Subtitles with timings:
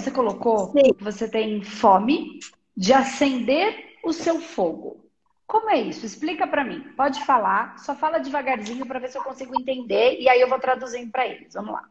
[0.00, 0.92] você colocou Sim.
[0.94, 2.38] que você tem fome
[2.76, 5.04] de acender o seu fogo.
[5.46, 6.04] Como é isso?
[6.04, 6.80] Explica para mim.
[6.96, 10.58] Pode falar, só fala devagarzinho para ver se eu consigo entender e aí eu vou
[10.58, 11.54] traduzindo para eles.
[11.54, 11.88] Vamos lá.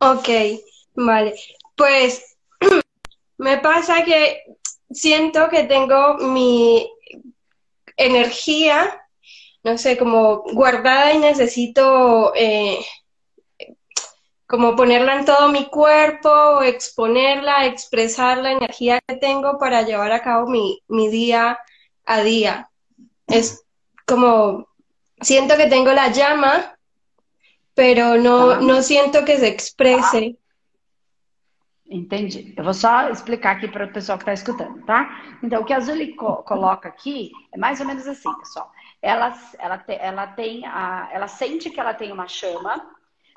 [0.00, 0.60] Ok,
[0.96, 1.32] vale.
[1.76, 2.36] Pues
[3.38, 4.42] me pasa que
[4.90, 6.88] siento que tengo mi
[7.96, 9.00] energía,
[9.64, 12.78] no sé, como guardada y necesito eh,
[14.48, 20.22] como ponerla en todo mi cuerpo, exponerla, expresar la energía que tengo para llevar a
[20.22, 21.58] cabo mi, mi día
[22.06, 22.70] a día.
[23.26, 23.62] Es
[24.06, 24.66] como,
[25.20, 26.74] siento que tengo la llama,
[27.74, 30.38] pero no, no siento que se exprese.
[31.90, 32.54] Entendi.
[32.56, 35.08] Eu vou só explicar aqui para o pessoal que está escutando, tá?
[35.42, 38.70] Então, o que a Zuli co- coloca aqui é mais ou menos assim, pessoal.
[39.00, 42.84] Ela, ela, te- ela tem a, ela sente que ela tem uma chama,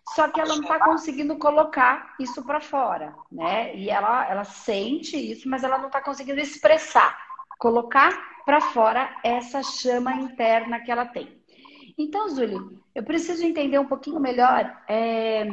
[0.09, 3.75] só que ela não está conseguindo colocar isso para fora, né?
[3.75, 7.17] E ela, ela sente isso, mas ela não está conseguindo expressar,
[7.57, 11.41] colocar para fora essa chama interna que ela tem.
[11.97, 12.57] Então, Zuli,
[12.95, 14.83] eu preciso entender um pouquinho melhor.
[14.87, 15.45] é,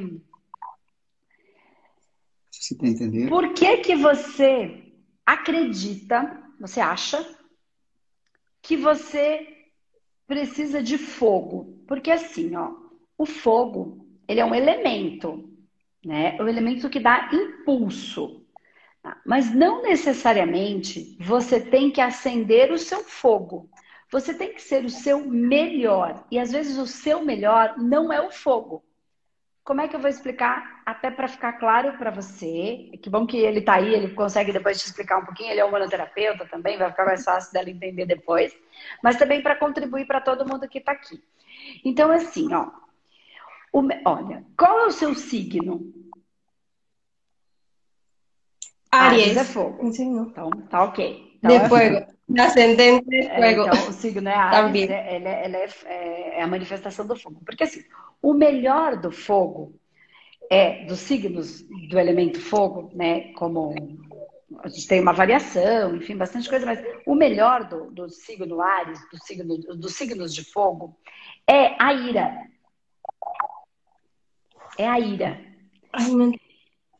[2.50, 3.28] Você está entendendo?
[3.28, 4.92] Por que que você
[5.24, 7.36] acredita, você acha
[8.62, 9.46] que você
[10.26, 11.84] precisa de fogo?
[11.86, 12.74] Porque assim, ó,
[13.16, 15.48] o fogo, ele é um elemento,
[16.04, 16.36] né?
[16.38, 18.46] É um elemento que dá impulso.
[19.02, 19.20] tá?
[19.24, 23.68] Mas não necessariamente você tem que acender o seu fogo.
[24.10, 26.24] Você tem que ser o seu melhor.
[26.30, 28.84] E às vezes o seu melhor não é o fogo.
[29.64, 32.90] Como é que eu vou explicar até para ficar claro para você?
[33.02, 35.50] Que bom que ele está aí, ele consegue depois te explicar um pouquinho.
[35.50, 38.56] Ele é humanoterapeuta também, vai ficar mais fácil dela entender depois.
[39.02, 41.22] Mas também para contribuir para todo mundo que está aqui.
[41.84, 42.70] Então, assim, ó.
[43.72, 45.92] O olha, qual é o seu signo?
[48.90, 49.36] Aries.
[49.36, 49.78] é fogo.
[49.82, 51.32] Então, tá ok.
[51.38, 52.06] Então, De é fuego.
[52.28, 53.62] De ascendente de É, fuego.
[53.62, 54.90] então, o signo é Ares, Também.
[54.90, 57.40] é, ela, é, é, é- é a manifestação do fogo.
[57.44, 57.82] Porque assim,
[58.20, 59.78] o melhor do fogo
[60.50, 63.32] é dos signos do elemento fogo, né?
[63.34, 63.98] Como
[64.60, 68.98] a gente tem uma variação, enfim, bastante coisa, mas o melhor do, do signo Ares,
[69.10, 70.98] do signo, dos signos de fogo,
[71.46, 72.34] é a ira.
[74.78, 75.40] É a ira.
[75.92, 76.32] Ay, no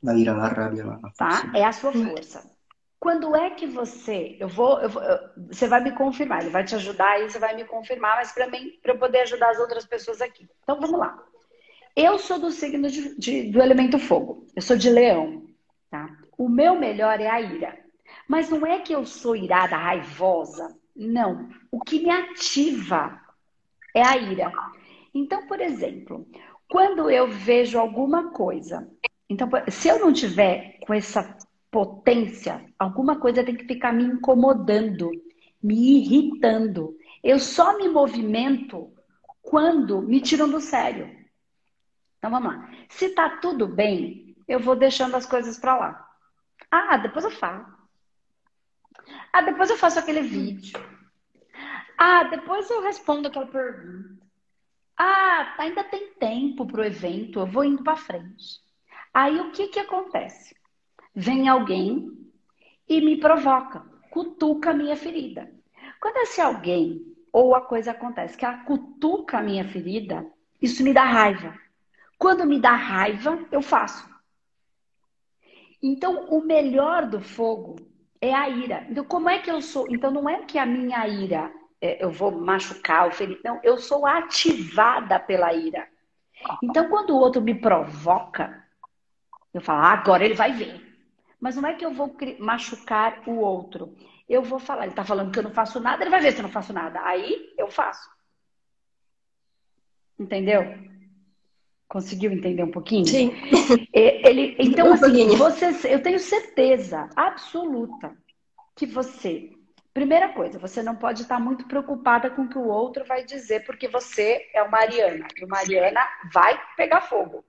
[0.02, 1.50] La ira, la rabia, la tá?
[1.54, 2.56] É a sua força.
[3.00, 5.18] Quando é que você, eu vou, eu vou- eu-
[5.48, 8.48] você vai me confirmar, ele vai te ajudar e você vai me confirmar, mas para
[8.48, 10.48] mim, para eu poder ajudar as outras pessoas aqui.
[10.62, 11.16] Então vamos lá.
[11.94, 14.46] Eu sou do signo de- de- do elemento fogo.
[14.54, 15.46] Eu sou de leão,
[15.90, 16.08] tá?
[16.36, 17.78] O meu melhor é a ira.
[18.26, 20.76] Mas não é que eu sou irada, raivosa.
[20.94, 21.48] Não.
[21.70, 23.20] O que me ativa
[23.94, 24.52] é a ira.
[25.14, 26.26] Então, por exemplo,
[26.68, 28.88] quando eu vejo alguma coisa,
[29.28, 31.36] então, se eu não tiver com essa
[31.70, 35.10] potência, alguma coisa tem que ficar me incomodando,
[35.62, 36.96] me irritando.
[37.22, 38.92] Eu só me movimento
[39.42, 41.14] quando me tiram do sério.
[42.18, 42.70] Então vamos lá.
[42.88, 46.08] Se tá tudo bem, eu vou deixando as coisas para lá.
[46.70, 47.78] Ah, depois eu faço.
[49.32, 50.78] Ah, depois eu faço aquele vídeo.
[51.96, 54.17] Ah, depois eu respondo aquela pergunta.
[54.98, 58.60] Ah, ainda tem tempo para o evento, eu vou indo para frente.
[59.14, 60.56] Aí o que que acontece?
[61.14, 62.18] Vem alguém
[62.88, 65.48] e me provoca, cutuca a minha ferida.
[66.00, 70.26] Quando esse alguém ou a coisa acontece que ela cutuca a minha ferida,
[70.60, 71.56] isso me dá raiva.
[72.18, 74.08] Quando me dá raiva, eu faço.
[75.80, 77.76] Então, o melhor do fogo
[78.20, 78.84] é a ira.
[78.90, 79.86] Então, como é que eu sou?
[79.88, 83.40] Então, não é que a minha ira eu vou machucar ou ferir.
[83.44, 85.86] Não, eu sou ativada pela ira.
[86.62, 88.64] Então, quando o outro me provoca,
[89.52, 90.84] eu falo, ah, agora ele vai ver.
[91.40, 93.94] Mas não é que eu vou machucar o outro.
[94.28, 96.38] Eu vou falar, ele tá falando que eu não faço nada, ele vai ver se
[96.38, 97.00] eu não faço nada.
[97.04, 98.08] Aí eu faço.
[100.18, 100.62] Entendeu?
[101.88, 103.06] Conseguiu entender um pouquinho?
[103.06, 103.30] Sí.
[103.92, 105.36] É, Ele, então, Um assim, pouquinho.
[105.36, 108.14] você, eu tenho certeza absoluta
[108.76, 109.52] que você,
[109.98, 113.64] primeira coisa, você não pode estar muito preocupada com o que o outro vai dizer,
[113.64, 116.00] porque você é uma Ariana, e uma Ariana
[116.32, 117.44] vai pegar fogo.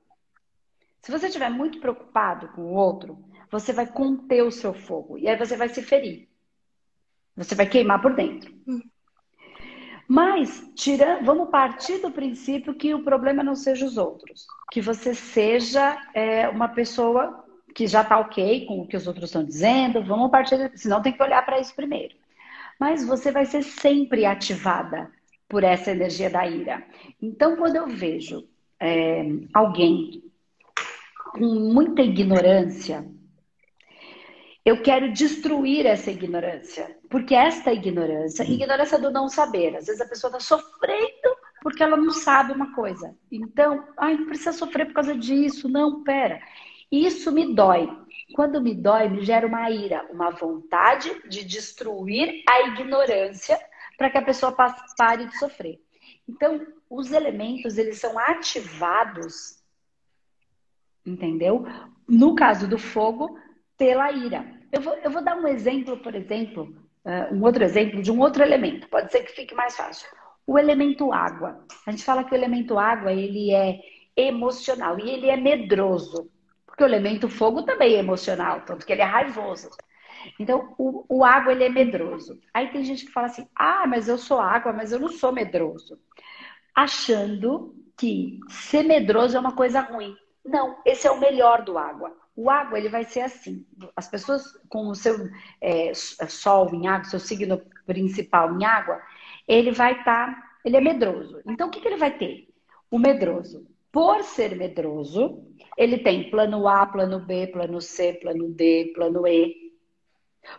[1.04, 5.28] Se você estiver muito preocupado com o outro, você vai conter o seu fogo, e
[5.28, 6.28] aí você vai se ferir.
[7.38, 8.51] Você vai queimar por dentro.
[10.07, 14.48] Mas, tira, vamos partir do princípio que o problema não seja os outros.
[14.72, 19.25] Que você seja é, uma pessoa que já está ok com o que os outros
[19.25, 20.04] estão dizendo.
[20.04, 22.16] Vamos partir, senão tem que olhar para isso primeiro.
[22.79, 25.11] Mas você vai ser sempre ativada
[25.47, 26.85] por essa energia da ira.
[27.21, 28.47] Então, quando eu vejo
[28.79, 30.23] é, alguém
[31.33, 33.05] com muita ignorância,
[34.63, 36.97] eu quero destruir essa ignorância.
[37.09, 41.97] Porque esta ignorância, ignorância do não saber, às vezes a pessoa está sofrendo porque ela
[41.97, 43.15] não sabe uma coisa.
[43.31, 45.67] Então, ai, não precisa sofrer por causa disso.
[45.67, 46.41] Não, pera.
[46.91, 47.88] Isso me dói.
[48.33, 53.59] Quando me dói, me gera uma ira, uma vontade de destruir a ignorância
[53.97, 54.56] para que a pessoa
[54.97, 55.80] pare de sofrer.
[56.27, 59.62] Então, os elementos, eles são ativados,
[61.06, 61.65] entendeu?
[62.07, 63.38] No caso do fogo,
[63.77, 64.45] pela ira.
[64.71, 66.75] Eu vou, eu vou dar um exemplo, por exemplo,
[67.06, 68.88] uh, um outro exemplo de um outro elemento.
[68.89, 70.07] Pode ser que fique mais fácil.
[70.45, 71.65] O elemento água.
[71.86, 73.80] A gente fala que o elemento água, ele é
[74.15, 76.30] emocional e ele é medroso.
[76.79, 79.69] Porque o elemento fogo também é emocional, tanto que ele é raivoso.
[80.39, 82.39] Então, o, o água, ele é medroso.
[82.53, 85.33] Aí tem gente que fala assim, ah, mas eu sou água, mas eu não sou
[85.33, 85.99] medroso.
[86.73, 90.15] Achando que ser medroso é uma coisa ruim.
[90.45, 92.15] Não, esse é o melhor do água.
[92.33, 93.65] O água, ele vai ser assim.
[93.93, 95.29] As pessoas com o seu
[95.59, 99.01] é, sol em água, seu signo principal em água,
[99.45, 101.41] ele vai estar, tá, ele é medroso.
[101.45, 102.47] Então, o que, que ele vai ter?
[102.89, 103.67] O medroso.
[103.91, 105.44] Por ser medroso,
[105.77, 109.74] ele tem plano A, plano B, plano C, plano D, plano E.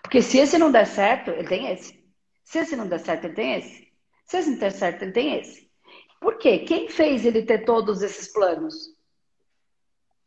[0.03, 2.03] Porque se esse não der certo, ele tem esse.
[2.43, 3.89] Se esse não der certo, ele tem esse.
[4.25, 5.71] Se esse não der certo, ele tem esse.
[6.21, 6.59] Por quê?
[6.61, 8.95] Quem fez ele ter todos esses planos?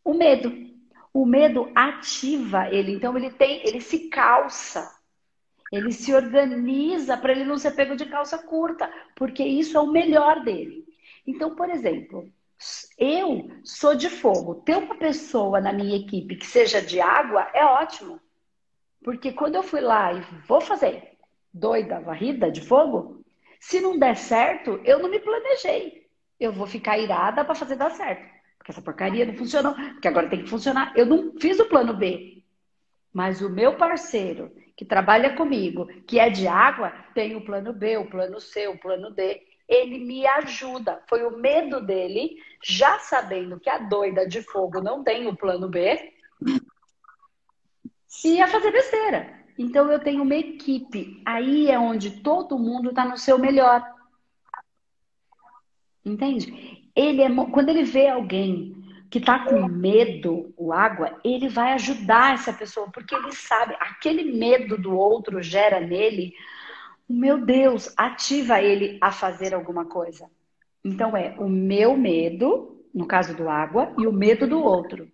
[0.04, 0.52] O medo.
[1.14, 5.00] O medo ativa ele, então ele tem, ele se calça.
[5.72, 9.92] Ele se organiza para ele não ser pego de calça curta, porque isso é o
[9.92, 10.86] melhor dele.
[11.26, 12.32] Então, por exemplo,
[12.98, 14.56] eu sou de fogo.
[14.56, 18.20] Ter uma pessoa na minha equipe que seja de água é ótimo.
[19.04, 21.18] Porque quando eu fui lá e vou fazer
[21.54, 23.24] doida varrida de fogo,
[23.60, 26.08] se não der certo, eu não me planejei.
[26.40, 28.28] Eu vou ficar irada para fazer dar certo.
[28.58, 30.94] Porque essa porcaria não funcionou, porque agora tem que funcionar.
[30.96, 32.44] Eu não fiz o plano B.
[33.12, 37.98] Mas o meu parceiro, que trabalha comigo, que é de água, tem o plano B,
[37.98, 41.02] o plano C, o plano D ele me ajuda.
[41.08, 45.70] Foi o medo dele, já sabendo que a doida de fogo não tem o plano
[45.70, 46.14] B,
[48.24, 49.44] ia fazer besteira.
[49.58, 51.22] Então eu tenho uma equipe.
[51.26, 53.84] Aí é onde todo mundo está no seu melhor.
[56.06, 56.90] Entende?
[56.96, 58.76] Ele é, quando ele vê alguém
[59.10, 64.24] que está com medo, o água, ele vai ajudar essa pessoa, porque ele sabe, aquele
[64.36, 66.34] medo do outro gera nele
[67.14, 70.30] meu Deus, ativa ele a fazer alguma coisa.
[70.84, 75.10] Então é o meu medo, no caso do água, e o medo do outro.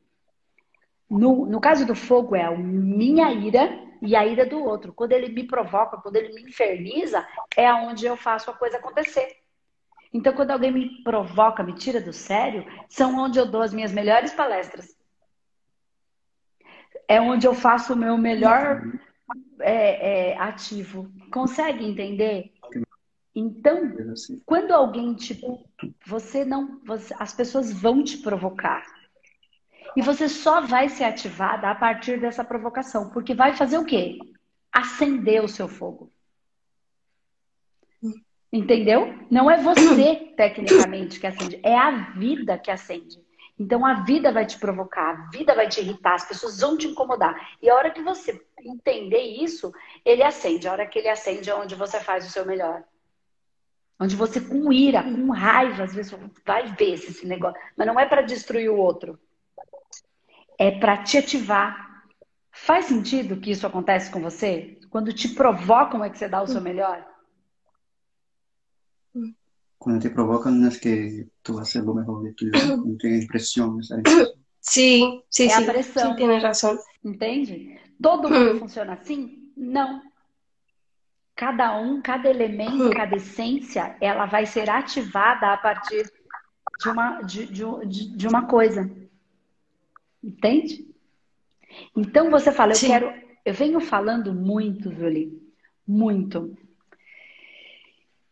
[1.10, 3.70] No, no caso do fogo, é a minha ira
[4.02, 4.94] e a ira do outro.
[4.94, 9.38] Quando ele me provoca, quando ele me inferniza, é onde eu faço a coisa acontecer.
[10.14, 13.92] Então, quando alguém me provoca, me tira do sério, são onde eu dou as minhas
[13.92, 14.98] melhores palestras.
[17.08, 18.82] É onde eu faço o meu melhor
[19.60, 21.12] é, é, ativo.
[21.32, 22.52] Consegue entender?
[23.36, 23.92] Então,
[24.46, 25.40] quando alguém te.
[26.06, 26.82] Você não.
[26.86, 28.84] Você, as pessoas vão te provocar.
[29.96, 33.10] E você só vai ser ativada a partir dessa provocação.
[33.10, 34.18] Porque vai fazer o quê?
[34.72, 36.12] Acender o seu fogo.
[38.52, 39.14] Entendeu?
[39.30, 43.20] Não é você, tecnicamente, que acende, é a vida que acende.
[43.60, 46.88] Então a vida vai te provocar, a vida vai te irritar, as pessoas vão te
[46.88, 47.36] incomodar.
[47.62, 49.74] E a hora que você entender isso,
[50.06, 50.68] ele acende.
[50.68, 52.84] A hora que ele acende é onde você faz o seu melhor.
[54.00, 57.60] Onde você, com ira, com raiva, às vezes vai ver esse negócio.
[57.76, 59.20] Mas não é para destruir o outro.
[60.58, 62.06] É para te ativar.
[62.52, 64.80] Faz sentido que isso acontece com você?
[64.90, 67.06] Quando te provocam é que você dá o seu melhor?
[69.80, 72.76] Cuando te provocan no es que tú vas a hacer lo mejor de tu vida,
[72.76, 73.80] no tienes presión.
[74.62, 75.64] Sí, sí, é sí.
[75.64, 76.12] a pressão.
[76.12, 76.78] Sí, tienes razón.
[77.04, 77.80] Entende?
[78.00, 79.52] Todo mundo funciona assim?
[79.56, 80.02] Não.
[81.34, 86.12] Cada um, cada elemento, cada essência, ela vai ser ativada a partir
[86.78, 88.92] de uma, de, de, de uma coisa.
[90.22, 90.86] Entende?
[91.96, 92.88] Então você fala, eu Sim.
[92.88, 93.14] quero.
[93.46, 95.42] Eu venho falando muito, Julie,
[95.88, 96.56] muito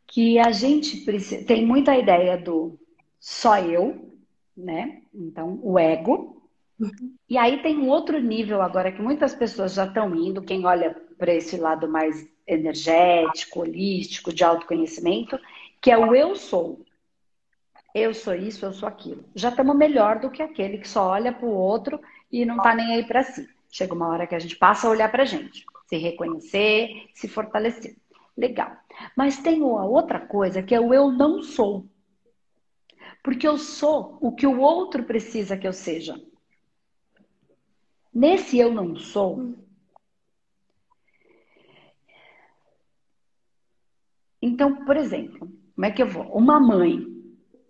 [0.07, 2.79] que a gente precisa, tem muita ideia do
[3.19, 4.13] só eu,
[4.55, 5.01] né?
[5.13, 6.41] Então, o ego.
[7.29, 10.95] E aí tem um outro nível agora que muitas pessoas já estão indo, quem olha
[11.17, 15.37] para esse lado mais energético, holístico, de autoconhecimento,
[15.81, 16.79] que é o eu sou.
[17.93, 19.25] Eu sou isso, eu sou aquilo.
[19.35, 21.99] Já estamos melhor do que aquele que só olha para o outro
[22.31, 23.49] e não está nem aí para si.
[23.69, 27.27] Chega uma hora que a gente passa a olhar para a gente, se reconhecer, se
[27.27, 27.95] fortalecer.
[28.37, 28.77] Legal.
[29.15, 31.89] Mas tem uma outra coisa que é o eu não sou.
[33.23, 36.15] Porque eu sou o que o outro precisa que eu seja.
[38.13, 39.55] Nesse eu não sou,
[44.41, 46.23] então, por exemplo, como é que eu vou?
[46.35, 47.05] Uma mãe,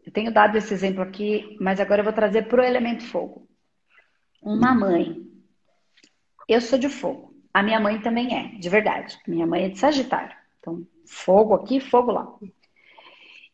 [0.06, 3.48] eu tenho dado esse exemplo aqui, mas agora eu vou trazer para o elemento fogo.
[4.42, 5.22] Uma mãe,
[6.48, 9.20] eu sou de fogo, a minha mãe também é, de verdade.
[9.28, 10.47] Minha mãe é de Sagitário.
[10.68, 12.28] Então, fogo aqui, fogo lá.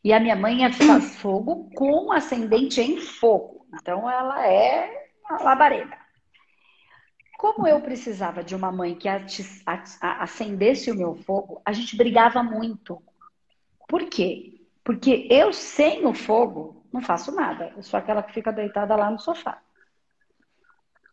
[0.04, 3.68] E a minha mãe é fogo com ascendente em fogo.
[3.76, 5.96] Então, ela é uma labareda.
[7.38, 9.08] Como eu precisava de uma mãe que
[10.02, 13.02] acendesse o meu fogo, a gente brigava muito.
[13.88, 14.62] Por quê?
[14.84, 17.74] Porque eu, sem o fogo, não faço nada.
[17.76, 19.62] Eu sou aquela que fica deitada lá no sofá.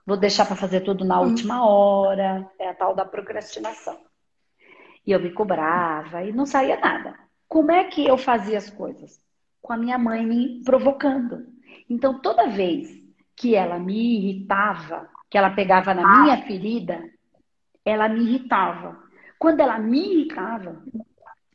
[0.07, 1.29] Vou deixar para fazer tudo na hum.
[1.29, 2.49] última hora.
[2.59, 4.10] É a tal da procrastinação.
[5.07, 7.15] E eu me cobrava e não saía nada.
[7.49, 9.21] Como é que eu fazia as coisas?
[9.61, 11.47] Com a minha mãe me provocando.
[11.89, 12.89] Então, toda vez
[13.35, 17.03] que ela me irritava, que ela pegava na minha ferida,
[17.85, 19.03] ela me irritava.
[19.39, 20.83] Quando ela me irritava,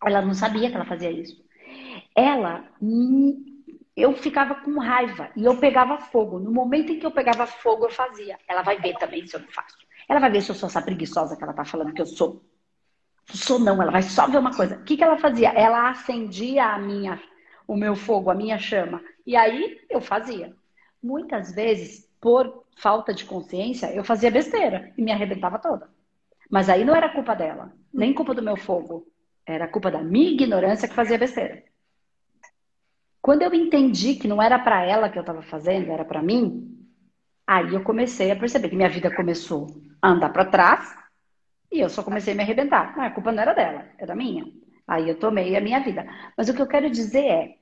[0.03, 1.43] ela não sabia que ela fazia isso.
[2.15, 2.65] Ela,
[3.95, 6.39] eu ficava com raiva e eu pegava fogo.
[6.39, 8.37] No momento em que eu pegava fogo, eu fazia.
[8.47, 9.77] Ela vai ver também se eu não faço.
[10.09, 12.43] Ela vai ver se eu sou essa preguiçosa que ela tá falando que eu sou.
[13.27, 14.75] Sou não, ela vai só ver uma coisa.
[14.75, 15.49] O que, que ela fazia?
[15.49, 17.21] Ela acendia a minha,
[17.67, 19.01] o meu fogo, a minha chama.
[19.25, 20.55] E aí eu fazia.
[21.01, 25.89] Muitas vezes, por falta de consciência, eu fazia besteira e me arrebentava toda.
[26.49, 29.07] Mas aí não era culpa dela, nem culpa do meu fogo.
[29.45, 31.63] Era culpa da minha ignorância que fazia besteira.
[33.21, 36.77] Quando eu entendi que não era para ela que eu estava fazendo, era para mim,
[37.45, 39.67] aí eu comecei a perceber que minha vida começou
[39.99, 40.95] a andar para trás
[41.75, 42.97] e eu só comecei a me arrebentar.
[42.97, 44.45] a culpa não era dela, era minha.
[44.87, 46.05] Aí eu tomei a minha vida.
[46.37, 47.57] Mas o que eu quero dizer é,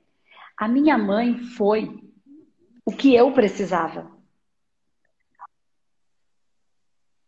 [0.57, 1.99] a minha mãe foi
[2.85, 4.11] o que eu precisava.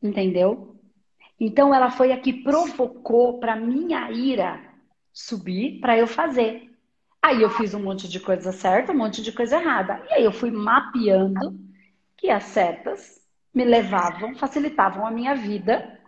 [0.02, 0.80] Entendeu?
[1.40, 4.62] Então ela foi a que provocou para minha ira
[5.12, 6.70] subir para eu fazer.
[7.22, 10.06] Aí eu fiz um monte de coisa certa, um monte de coisa errada.
[10.10, 11.60] E aí eu fui mapeando
[12.16, 13.20] que as certas
[13.54, 16.00] me levavam, facilitavam a minha vida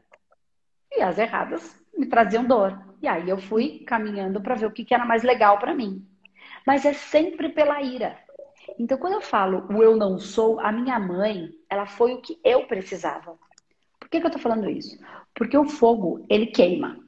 [0.97, 2.77] e as erradas me traziam dor.
[3.01, 6.05] E aí eu fui caminhando para ver o que, que era mais legal para mim.
[6.65, 8.17] Mas é sempre pela ira.
[8.77, 12.39] Então, quando eu falo o eu não sou, a minha mãe, ela foi o que
[12.43, 13.37] eu precisava.
[13.99, 14.97] Por que, que eu tô falando isso?
[15.33, 16.99] Porque o fogo, ele queima.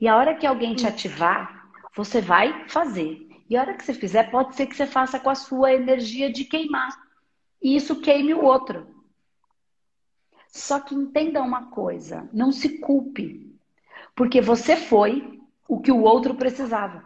[0.00, 3.28] E a hora que alguém te ativar, você vai fazer.
[3.48, 6.32] E a hora que você fizer, pode ser que você faça com a sua energia
[6.32, 6.88] de queimar.
[7.60, 8.86] E isso queime o outro.
[10.50, 13.56] Só que entenda uma coisa, não se culpe.
[14.14, 17.04] Porque você foi o que o outro precisava.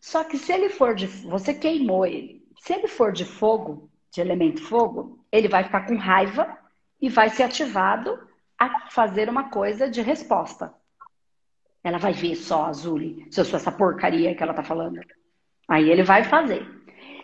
[0.00, 1.06] Só que se ele for de.
[1.06, 2.44] Você queimou ele.
[2.60, 6.58] Se ele for de fogo, de elemento fogo, ele vai ficar com raiva
[7.00, 8.18] e vai ser ativado
[8.58, 10.74] a fazer uma coisa de resposta.
[11.82, 15.00] Ela vai ver só, Azuli, se eu sou essa porcaria que ela tá falando.
[15.68, 16.64] Aí ele vai fazer.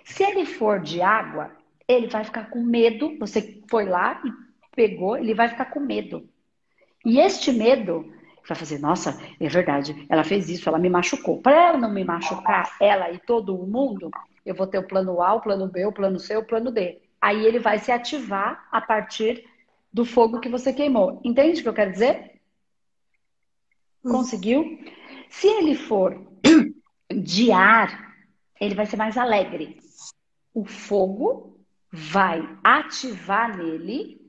[0.04, 1.52] Se ele for de água,
[1.88, 3.18] ele vai ficar com medo.
[3.18, 4.30] Você foi lá e
[4.76, 6.28] pegou, ele vai ficar com medo.
[7.04, 8.12] E este medo
[8.46, 11.40] vai fazer, nossa, é verdade, ela fez isso, ela me machucou.
[11.40, 14.10] Para ela não me machucar, ela e todo mundo,
[14.44, 17.00] eu vou ter o plano A, o plano B, o plano C, o plano D.
[17.20, 19.44] Aí ele vai se ativar a partir
[19.92, 21.20] do fogo que você queimou.
[21.24, 22.40] Entende o que eu quero dizer?
[24.04, 24.12] Hum.
[24.12, 24.78] Conseguiu?
[25.28, 26.16] Se ele for
[27.12, 28.14] de ar,
[28.60, 29.78] ele vai ser mais alegre.
[30.54, 31.57] O fogo
[31.90, 34.20] vai ativar nele.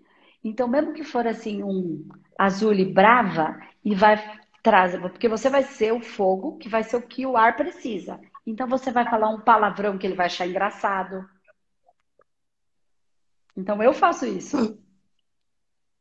[0.44, 5.64] Então, mesmo que for assim um azul e brava, e vai trazer, porque você vai
[5.64, 8.20] ser o fogo, que vai ser o que o ar precisa.
[8.46, 11.28] Então você vai falar um palavrão que ele vai achar engraçado.
[13.56, 14.80] Então eu faço isso.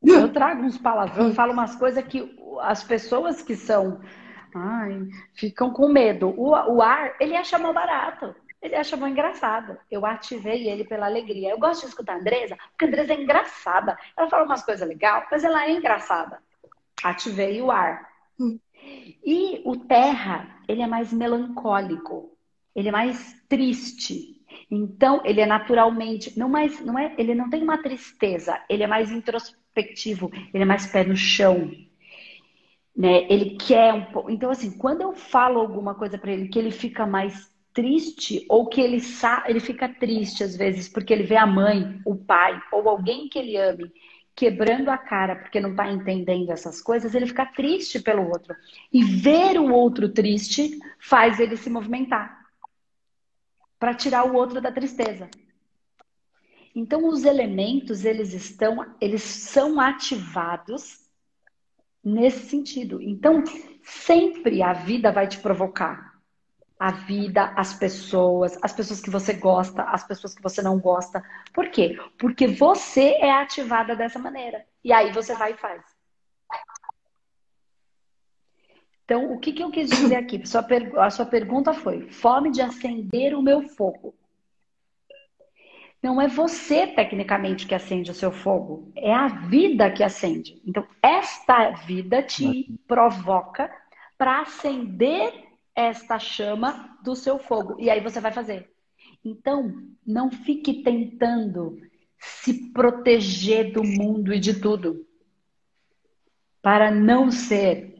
[0.02, 4.00] Eu trago uns palavrões, falo umas coisas que as pessoas que são,
[4.54, 6.28] ai, ficam com medo.
[6.36, 8.34] O, o ar, ele acha mal barato.
[8.60, 9.78] Ele mal engraçado.
[9.90, 11.50] Eu ativei ele pela alegria.
[11.50, 13.96] Eu gosto de escutar a Andresa, porque a Andresa é engraçada.
[14.16, 16.42] Ela fala umas coisas legais, mas ela é engraçada.
[17.02, 18.08] Ativei o ar.
[19.24, 22.36] E o terra, ele é mais melancólico,
[22.74, 24.36] ele é mais triste.
[24.70, 28.86] Então, ele é naturalmente, não mais, não é, ele não tem uma tristeza, ele é
[28.86, 31.70] mais introspectivo, ele é mais pé no chão.
[32.96, 33.26] Né?
[33.30, 34.30] Ele quer um pouco.
[34.30, 38.66] Então, assim, quando eu falo alguma coisa para ele que ele fica mais triste ou
[38.66, 39.00] que ele
[39.46, 43.38] ele fica triste às vezes porque ele vê a mãe, o pai ou alguém que
[43.38, 43.92] ele ame
[44.38, 48.54] quebrando a cara porque não está entendendo essas coisas, ele fica triste pelo outro.
[48.92, 52.38] E ver o outro triste faz ele se movimentar
[53.80, 55.28] para tirar o outro da tristeza.
[56.72, 61.00] Então os elementos eles estão, eles são ativados
[62.04, 63.02] nesse sentido.
[63.02, 63.42] Então
[63.82, 66.07] sempre a vida vai te provocar.
[66.78, 71.22] A vida, as pessoas, as pessoas que você gosta, as pessoas que você não gosta.
[71.52, 71.98] Por quê?
[72.18, 74.64] Porque você é ativada dessa maneira.
[74.84, 75.82] E aí você vai e faz.
[79.04, 80.42] Então, o que, que eu quis dizer aqui?
[80.98, 84.14] A sua pergunta foi: fome de acender o meu fogo.
[86.02, 90.62] Não é você, tecnicamente, que acende o seu fogo, é a vida que acende.
[90.64, 93.68] Então, esta vida te provoca
[94.16, 95.47] para acender
[95.78, 97.76] esta chama do seu fogo.
[97.78, 98.68] E aí você vai fazer.
[99.24, 99.72] Então,
[100.04, 101.80] não fique tentando
[102.18, 105.06] se proteger do mundo e de tudo
[106.60, 107.96] para não ser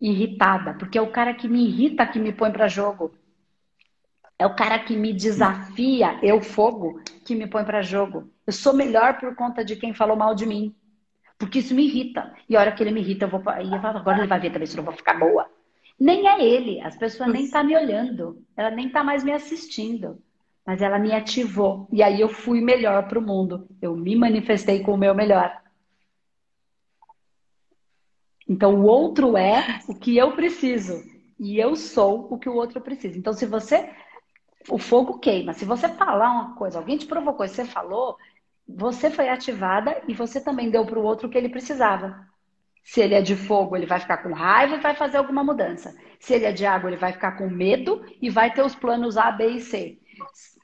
[0.00, 3.14] irritada, porque é o cara que me irrita que me põe para jogo.
[4.38, 8.32] É o cara que me desafia, eu fogo, que me põe para jogo.
[8.46, 10.74] Eu sou melhor por conta de quem falou mal de mim.
[11.38, 12.34] Porque isso me irrita.
[12.48, 13.40] E a hora que ele me irrita, eu vou.
[13.60, 15.48] E eu falo, agora ele vai ver também se não vou ficar boa.
[15.98, 16.80] Nem é ele.
[16.80, 18.44] As pessoas nem estão tá me olhando.
[18.56, 20.20] Ela nem está mais me assistindo.
[20.64, 21.88] Mas ela me ativou.
[21.92, 23.66] E aí eu fui melhor para o mundo.
[23.80, 25.60] Eu me manifestei com o meu melhor.
[28.48, 31.02] Então o outro é o que eu preciso.
[31.38, 33.18] E eu sou o que o outro precisa.
[33.18, 33.90] Então, se você
[34.68, 35.52] o fogo queima.
[35.52, 38.16] Se você falar uma coisa, alguém te provocou e você falou,
[38.66, 42.26] você foi ativada e você também deu para o outro o que ele precisava.
[42.82, 45.94] Se ele é de fogo, ele vai ficar com raiva e vai fazer alguma mudança.
[46.18, 49.16] Se ele é de água, ele vai ficar com medo e vai ter os planos
[49.16, 49.98] A, B e C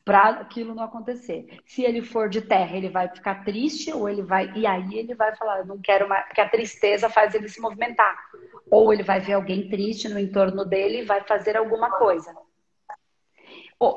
[0.09, 1.61] para aquilo não acontecer.
[1.67, 5.15] Se ele for de terra, ele vai ficar triste ou ele vai e aí ele
[5.15, 8.17] vai falar, não quero mais, porque a tristeza faz ele se movimentar.
[8.71, 12.35] Ou ele vai ver alguém triste no entorno dele e vai fazer alguma coisa.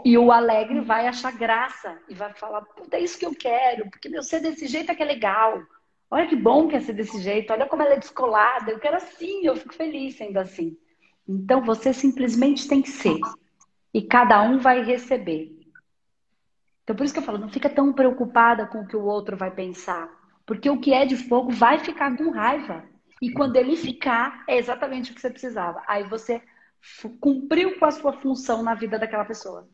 [0.03, 3.89] E o alegre vai achar graça e vai falar: Puta, é isso que eu quero,
[3.89, 5.61] porque meu ser desse jeito é que é legal.
[6.13, 8.97] Olha que bom que é ser desse jeito, olha como ela é descolada, eu quero
[8.97, 10.77] assim, eu fico feliz sendo assim.
[11.25, 13.17] Então você simplesmente tem que ser.
[13.93, 15.57] E cada um vai receber.
[16.83, 19.37] Então por isso que eu falo, não fica tão preocupada com o que o outro
[19.37, 20.09] vai pensar.
[20.45, 22.83] Porque o que é de fogo vai ficar com raiva.
[23.21, 25.81] E quando ele ficar, é exatamente o que você precisava.
[25.87, 26.41] Aí você
[27.21, 29.69] cumpriu com a sua função na vida daquela pessoa.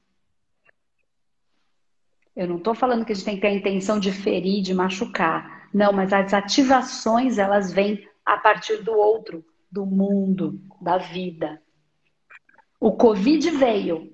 [2.35, 4.73] Eu não estou falando que a gente tem que ter a intenção de ferir, de
[4.73, 5.56] machucar.
[5.73, 11.61] Não, mas as ativações, elas vêm a partir do outro, do mundo, da vida.
[12.79, 14.13] O Covid veio.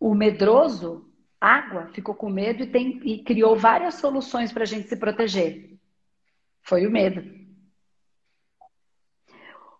[0.00, 4.88] O medroso, água, ficou com medo e, tem, e criou várias soluções para a gente
[4.88, 5.76] se proteger.
[6.62, 7.22] Foi o medo.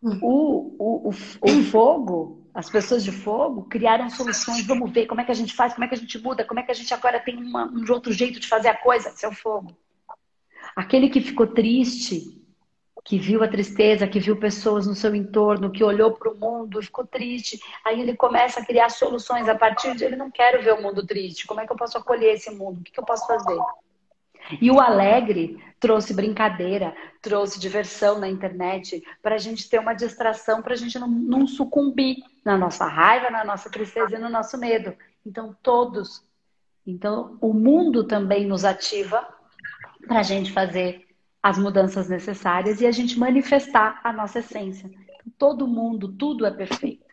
[0.03, 4.66] O, o, o, o fogo, as pessoas de fogo criaram soluções.
[4.66, 6.61] Vamos ver como é que a gente faz, como é que a gente muda, como
[6.61, 9.11] é que a gente agora tem uma, um outro jeito de fazer a coisa.
[9.11, 9.77] Esse é fogo.
[10.79, 12.41] Aquele que ficou triste,
[13.05, 16.81] que viu a tristeza, que viu pessoas no seu entorno, que olhou para o mundo,
[16.81, 17.59] ficou triste.
[17.85, 21.05] Aí ele começa a criar soluções a partir de ele não quero ver o mundo
[21.05, 21.49] triste.
[21.49, 22.79] Como é que eu posso acolher esse mundo?
[22.79, 23.59] O que, que eu posso fazer?
[24.61, 30.62] E o alegre trouxe brincadeira, trouxe diversão na internet, para a gente ter uma distração,
[30.62, 34.57] para a gente não, não sucumbir na nossa raiva, na nossa tristeza e no nosso
[34.57, 34.95] medo.
[35.27, 36.25] Então, todos.
[36.87, 39.27] Então, o mundo também nos ativa
[40.09, 41.07] para a gente fazer
[41.40, 44.90] as mudanças necessárias e a gente manifestar a nossa essência.
[45.38, 47.07] Todo mundo, tudo é perfeito.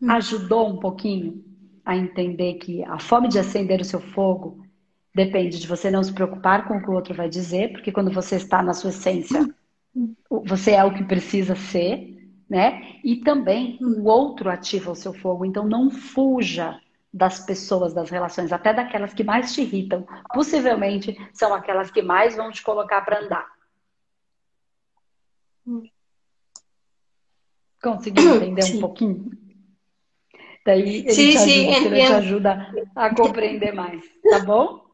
[0.00, 0.10] Hum.
[0.10, 1.44] Ajudou um pouquinho
[1.84, 4.66] a entender que a fome de acender o seu fogo
[5.16, 8.12] Depende de você não se preocupar com o que o outro vai dizer, porque quando
[8.12, 9.48] você está na sua essência,
[10.44, 13.00] você é o que precisa ser, né?
[13.02, 15.46] E também o outro ativa o seu fogo.
[15.46, 16.78] Então não fuja
[17.16, 20.06] das pessoas, das relações, até daquelas que mais te irritam.
[20.34, 23.46] Possivelmente são aquelas que mais vão te colocar para andar.
[27.82, 29.30] Conseguiu entender um pouquinho?
[30.66, 34.84] Daí ele, sim, te, ajuda, ele te ajuda a compreender mais, tá bom?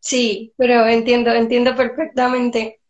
[0.00, 2.80] Sí, pero entiendo, entiendo perfectamente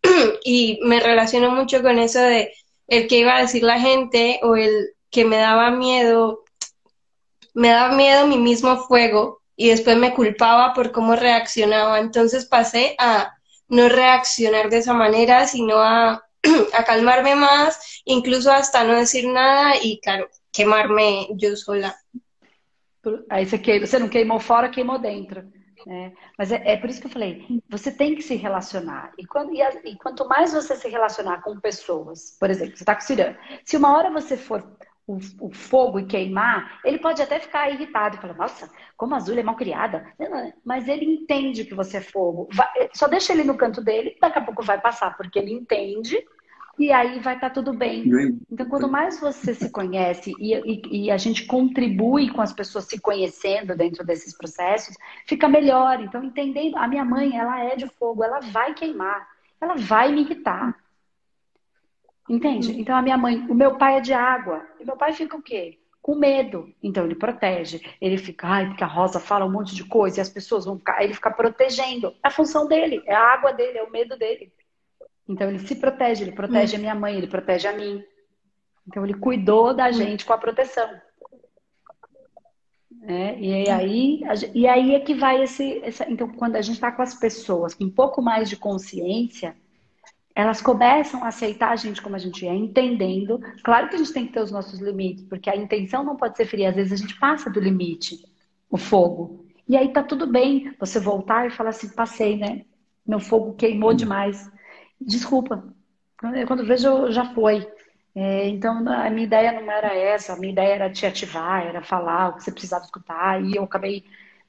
[0.44, 2.52] y me relaciono mucho con eso de
[2.88, 6.45] el que iba a decir la gente o el que me daba miedo,
[7.56, 11.98] me daba miedo mi mismo fuego y después me culpaba por cómo reaccionaba.
[11.98, 13.34] Entonces pasé a
[13.68, 16.22] no reaccionar de esa manera, sino a,
[16.86, 21.96] calmarme más, incluso hasta no decir nada y claro, quemarme yo sola.
[23.30, 25.42] Aí você, que, você não queimou fora, queimou dentro.
[25.86, 26.12] Né?
[26.36, 29.12] Mas é, é, por isso que eu falei, você tem que se relacionar.
[29.16, 32.82] E, quando, e, a, e quanto mais você se relacionar com pessoas, por exemplo, você
[32.82, 37.22] está com ciranda, se uma hora você for o, o, fogo e queimar, ele pode
[37.22, 40.12] até ficar irritado e falar, nossa, como a Azul é mal criada.
[40.64, 42.48] Mas ele entende que você é fogo.
[42.52, 46.22] Vai, só deixa ele no canto dele, daqui a pouco vai passar, porque ele entende
[46.78, 48.04] e aí vai estar tá tudo bem.
[48.50, 52.84] Então, quanto mais você se conhece e, e, e, a gente contribui com as pessoas
[52.84, 56.00] se conhecendo dentro desses processos, fica melhor.
[56.00, 59.26] Então, entendendo, a minha mãe, ela é de fogo, ela vai queimar,
[59.60, 60.76] ela vai me irritar.
[62.28, 62.72] Entende?
[62.72, 62.76] Hum.
[62.78, 64.66] Então, a minha mãe, o meu pai é de água.
[64.80, 65.78] E meu pai fica o quê?
[66.02, 66.72] Com medo.
[66.82, 67.80] Então, ele protege.
[68.00, 70.78] Ele fica, ai, porque a Rosa fala um monte de coisa e as pessoas vão
[70.78, 71.02] ficar.
[71.02, 72.14] Ele fica protegendo.
[72.22, 74.52] É a função dele, é a água dele, é o medo dele.
[75.28, 76.78] Então ele se protege, ele protege hum.
[76.78, 78.02] a minha mãe, ele protege a mim.
[78.86, 79.92] Então ele cuidou da hum.
[79.92, 80.88] gente com a proteção.
[83.08, 84.20] É, e aí,
[84.52, 87.72] e aí é que vai esse, esse então quando a gente está com as pessoas
[87.72, 89.56] com um pouco mais de consciência,
[90.36, 93.40] elas começam a aceitar a gente como a gente é, entendendo.
[93.64, 96.36] Claro que a gente tem que ter os nossos limites, porque a intenção não pode
[96.36, 96.68] ser fria.
[96.68, 98.22] Às vezes a gente passa do limite,
[98.68, 99.46] o fogo.
[99.66, 102.66] E aí tá tudo bem você voltar e falar assim, passei, né?
[103.06, 104.52] Meu fogo queimou demais.
[105.00, 105.64] Desculpa.
[106.46, 107.66] Quando vejo, já foi.
[108.14, 110.34] É, então, a minha ideia não era essa.
[110.34, 113.42] A minha ideia era te ativar, era falar o que você precisava escutar.
[113.42, 114.04] E eu acabei,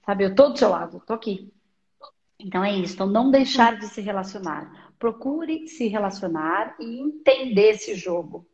[0.05, 1.49] sabe, eu tô do seu lado, tô aqui.
[2.37, 2.95] Então, é isso.
[2.95, 4.86] Então, não deixar de se relacionar.
[4.99, 8.47] Procure se relacionar e entender esse jogo.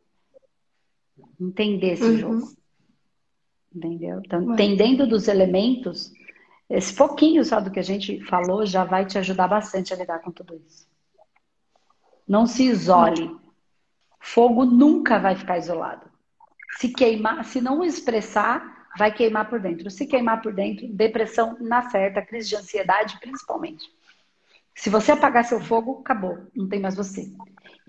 [1.40, 2.18] Entender esse uhum.
[2.18, 2.52] jogo.
[3.74, 4.20] Entendeu?
[4.24, 6.12] Então, entendendo dos elementos,
[6.68, 10.20] esse pouquinho só do que a gente falou já vai te ajudar bastante a lidar
[10.20, 10.86] com tudo isso.
[12.26, 13.34] Não se isole.
[14.20, 16.10] Fogo nunca vai ficar isolado.
[16.78, 19.90] Se queimar, se não expressar, vai queimar por dentro.
[19.90, 23.84] Se queimar por dentro, depressão na certa, crise de ansiedade principalmente.
[24.74, 27.30] Se você apagar seu fogo, acabou, não tem mais você.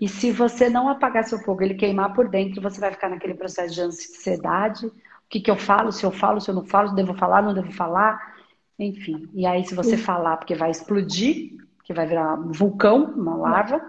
[0.00, 3.34] E se você não apagar seu fogo, ele queimar por dentro, você vai ficar naquele
[3.34, 4.86] processo de ansiedade.
[4.86, 4.92] O
[5.28, 5.90] que, que eu falo?
[5.90, 8.34] Se eu falo, se eu não falo, devo falar, não devo falar.
[8.78, 9.28] Enfim.
[9.34, 13.80] E aí, se você falar, porque vai explodir, que vai virar um vulcão, uma lava,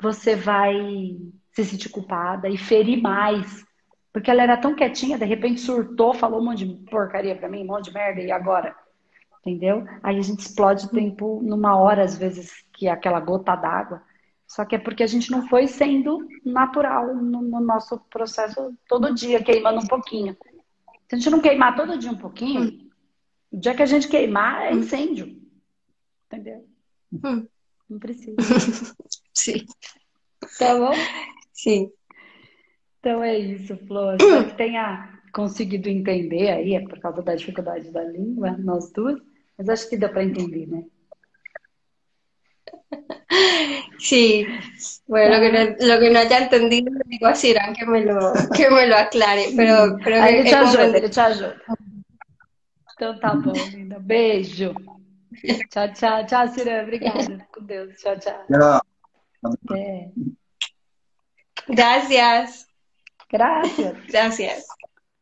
[0.00, 1.16] você vai
[1.52, 3.64] se sentir culpada e ferir mais.
[4.12, 7.62] Porque ela era tão quietinha, de repente surtou, falou um monte de porcaria pra mim,
[7.62, 8.74] um monte de merda, e agora?
[9.46, 9.86] Entendeu?
[10.02, 14.02] Aí a gente explode o tempo numa hora, às vezes, que é aquela gota d'água.
[14.44, 19.14] Só que é porque a gente não foi sendo natural no, no, nosso processo todo
[19.14, 20.36] dia, queimando um pouquinho.
[21.08, 22.90] Se a gente não queimar todo dia um pouquinho, hum.
[23.52, 25.40] o dia que a gente queimar é incêndio.
[26.26, 26.66] Entendeu?
[27.12, 27.46] Hum.
[27.88, 28.36] Não precisa.
[29.32, 29.64] Sim.
[30.58, 30.92] Tá bom?
[31.52, 31.92] Sim.
[32.98, 34.16] Então é isso, Flor.
[34.20, 39.20] Espero que tenha conseguido entender aí, é por causa da dificuldade da língua, nós duas,
[39.56, 40.84] mas acho que deu para entender, né?
[43.98, 44.46] Sí,
[45.06, 48.04] bueno, lo que, no, lo que no haya entendido le digo a Sirán que me
[48.04, 50.28] lo, que me lo aclare, pero creo que...
[50.28, 51.62] Ele te ajuda, ele te ajuda.
[52.96, 53.98] Então tá bom, linda.
[53.98, 54.74] Beijo.
[55.70, 56.26] Tchau, tchau.
[56.26, 56.82] Tchau, Cirã.
[56.82, 57.46] Obrigada.
[57.52, 57.96] Com Deus.
[57.98, 58.46] Tchau, tchau.
[58.46, 59.76] Tchau.
[59.76, 60.10] É.
[61.68, 62.66] Gracias.
[63.30, 64.06] Gracias.
[64.08, 64.66] Gracias.